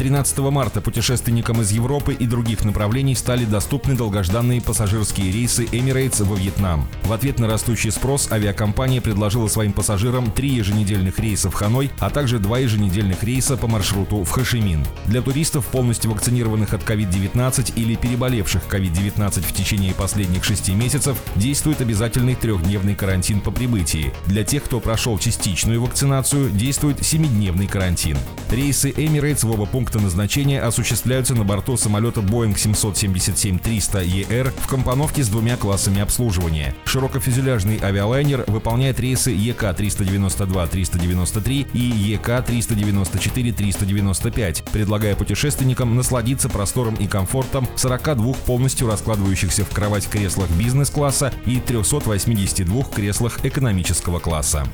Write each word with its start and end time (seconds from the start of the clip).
13 0.00 0.38
марта 0.38 0.80
путешественникам 0.80 1.60
из 1.60 1.72
Европы 1.72 2.14
и 2.14 2.24
других 2.24 2.64
направлений 2.64 3.14
стали 3.14 3.44
доступны 3.44 3.94
долгожданные 3.94 4.62
пассажирские 4.62 5.30
рейсы 5.30 5.66
Emirates 5.66 6.24
во 6.24 6.36
Вьетнам. 6.36 6.88
В 7.02 7.12
ответ 7.12 7.38
на 7.38 7.46
растущий 7.46 7.90
спрос 7.90 8.32
авиакомпания 8.32 9.02
предложила 9.02 9.46
своим 9.48 9.74
пассажирам 9.74 10.32
три 10.32 10.48
еженедельных 10.48 11.18
рейса 11.18 11.50
в 11.50 11.52
Ханой, 11.52 11.90
а 11.98 12.08
также 12.08 12.38
два 12.38 12.60
еженедельных 12.60 13.22
рейса 13.22 13.58
по 13.58 13.66
маршруту 13.66 14.24
в 14.24 14.30
Хашимин. 14.30 14.86
Для 15.04 15.20
туристов, 15.20 15.66
полностью 15.66 16.12
вакцинированных 16.12 16.72
от 16.72 16.82
COVID-19 16.82 17.74
или 17.76 17.94
переболевших 17.94 18.62
COVID-19 18.70 19.42
в 19.42 19.52
течение 19.52 19.92
последних 19.92 20.44
шести 20.44 20.72
месяцев, 20.72 21.18
действует 21.36 21.82
обязательный 21.82 22.36
трехдневный 22.36 22.94
карантин 22.94 23.42
по 23.42 23.50
прибытии. 23.50 24.14
Для 24.24 24.44
тех, 24.44 24.64
кто 24.64 24.80
прошел 24.80 25.18
частичную 25.18 25.82
вакцинацию, 25.82 26.48
действует 26.48 27.04
семидневный 27.04 27.66
карантин. 27.66 28.16
Рейсы 28.50 28.92
Emirates 28.92 29.46
в 29.46 29.50
оба 29.50 29.66
пункта 29.66 29.89
пункта 29.90 30.04
назначения 30.04 30.62
осуществляются 30.62 31.34
на 31.34 31.42
борту 31.42 31.76
самолета 31.76 32.20
Boeing 32.20 32.54
777-300ER 32.54 34.52
в 34.56 34.68
компоновке 34.68 35.24
с 35.24 35.28
двумя 35.28 35.56
классами 35.56 36.00
обслуживания. 36.00 36.76
Широкофюзеляжный 36.84 37.80
авиалайнер 37.82 38.44
выполняет 38.46 39.00
рейсы 39.00 39.32
EK-392-393 39.32 41.70
и 41.72 41.78
EK-394-395, 41.78 44.70
предлагая 44.70 45.16
путешественникам 45.16 45.96
насладиться 45.96 46.48
простором 46.48 46.94
и 46.94 47.08
комфортом 47.08 47.66
в 47.74 47.80
42 47.80 48.34
полностью 48.46 48.86
раскладывающихся 48.86 49.64
в 49.64 49.70
кровать 49.70 50.08
креслах 50.08 50.48
бизнес-класса 50.50 51.32
и 51.46 51.58
382 51.58 52.84
креслах 52.84 53.44
экономического 53.44 54.20
класса. 54.20 54.68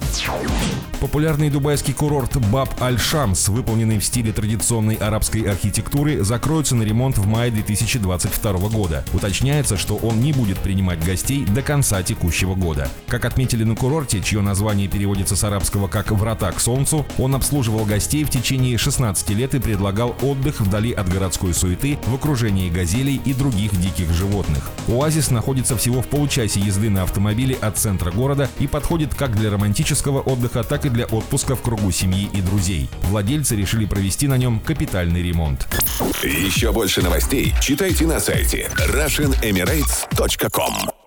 Популярный 1.00 1.50
дубайский 1.50 1.94
курорт 1.94 2.36
Баб 2.50 2.82
Аль-Шамс, 2.82 3.48
выполненный 3.48 3.98
в 3.98 4.04
стиле 4.04 4.32
традиционной 4.32 4.96
арабской 5.06 5.42
архитектуры 5.42 6.22
закроются 6.22 6.74
на 6.74 6.82
ремонт 6.82 7.18
в 7.18 7.26
мае 7.26 7.50
2022 7.50 8.52
года. 8.68 9.04
Уточняется, 9.12 9.76
что 9.76 9.96
он 9.96 10.20
не 10.20 10.32
будет 10.32 10.58
принимать 10.58 11.04
гостей 11.04 11.44
до 11.44 11.62
конца 11.62 12.02
текущего 12.02 12.54
года. 12.54 12.88
Как 13.08 13.24
отметили 13.24 13.64
на 13.64 13.74
курорте, 13.74 14.20
чье 14.20 14.40
название 14.40 14.88
переводится 14.88 15.36
с 15.36 15.44
арабского 15.44 15.88
как 15.88 16.10
«врата 16.10 16.50
к 16.52 16.60
солнцу», 16.60 17.06
он 17.18 17.34
обслуживал 17.34 17.84
гостей 17.84 18.24
в 18.24 18.30
течение 18.30 18.76
16 18.78 19.30
лет 19.30 19.54
и 19.54 19.60
предлагал 19.60 20.14
отдых 20.22 20.60
вдали 20.60 20.92
от 20.92 21.08
городской 21.08 21.54
суеты 21.54 21.98
в 22.06 22.14
окружении 22.14 22.70
газелей 22.70 23.20
и 23.24 23.32
других 23.32 23.78
диких 23.80 24.12
животных. 24.12 24.70
Оазис 24.88 25.30
находится 25.30 25.76
всего 25.76 26.02
в 26.02 26.06
получасе 26.06 26.60
езды 26.60 26.90
на 26.90 27.02
автомобиле 27.02 27.56
от 27.56 27.78
центра 27.78 28.10
города 28.10 28.50
и 28.58 28.66
подходит 28.66 29.14
как 29.14 29.36
для 29.36 29.50
романтического 29.50 30.20
отдыха, 30.20 30.62
так 30.62 30.84
и 30.84 30.88
для 30.88 31.06
отпуска 31.06 31.56
в 31.56 31.62
кругу 31.62 31.90
семьи 31.90 32.28
и 32.32 32.40
друзей. 32.40 32.88
Владельцы 33.04 33.56
решили 33.56 33.86
провести 33.86 34.28
на 34.28 34.36
нем 34.36 34.60
капитальный 34.60 34.95
капитальный 34.96 35.22
ремонт. 35.22 35.68
Еще 36.22 36.72
больше 36.72 37.02
новостей 37.02 37.54
читайте 37.60 38.06
на 38.06 38.18
сайте 38.18 38.70
RussianEmirates.com 38.78 41.05